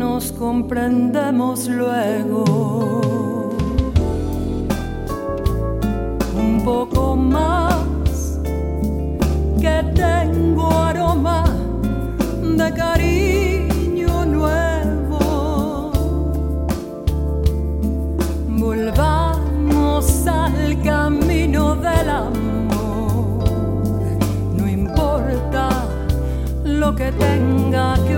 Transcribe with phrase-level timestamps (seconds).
[0.00, 2.44] nos comprendemos luego.
[6.36, 8.38] Un poco más
[9.60, 11.44] que tengo aroma
[12.42, 15.90] de cariño nuevo.
[18.48, 23.44] Volvamos al camino del amor.
[24.56, 25.68] No importa
[26.64, 28.09] lo que tenga que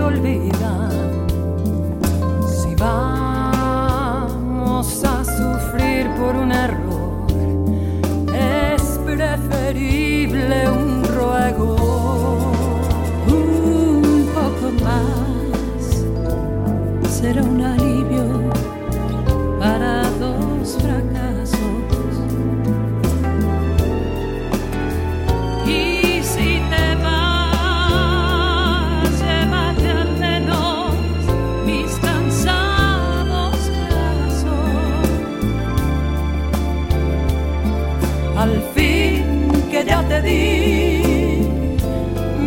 [38.43, 39.23] Al fin
[39.71, 41.47] que ya te di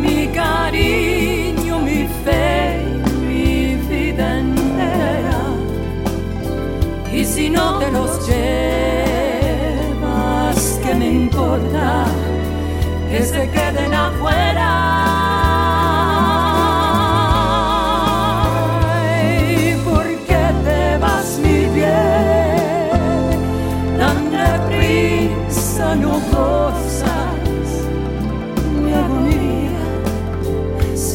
[0.03, 2.85] mi cariño, mi fe,
[3.27, 5.41] mi vida entera.
[7.11, 8.79] Y si no te los llevas,
[10.85, 12.05] ¿qué me importa?
[13.11, 13.76] Que se queden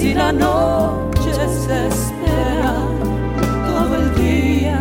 [0.01, 2.73] Si la noche se espera
[3.67, 4.79] todo el día,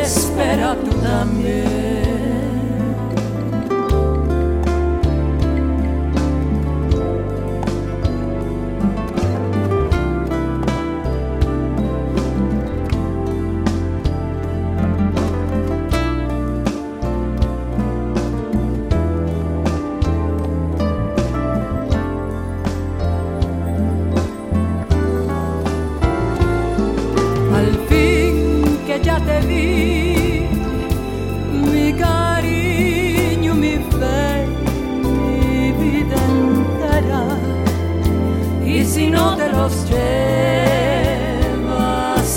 [0.00, 1.85] espera tú también.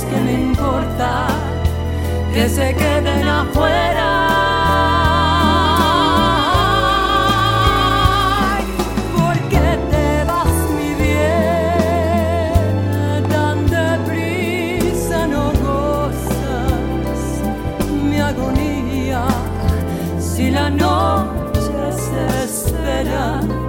[0.10, 1.28] Que me importa
[2.34, 4.10] que se queden afuera,
[9.16, 11.34] porque te vas, mi bien,
[13.30, 13.84] tan de
[15.28, 17.22] no gozas
[18.10, 19.24] mi agonía
[20.20, 23.69] si la noche se espera.